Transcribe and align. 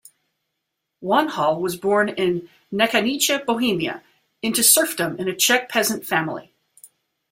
Wanhal 1.03 1.59
was 1.59 1.77
born 1.77 2.09
in 2.09 2.49
Nechanice, 2.73 3.45
Bohemia, 3.45 4.01
into 4.41 4.63
serfdom 4.63 5.15
in 5.19 5.27
a 5.27 5.35
Czech 5.35 5.69
peasant 5.69 6.07
family. 6.07 6.51